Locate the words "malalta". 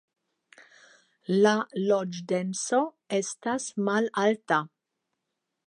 3.91-4.61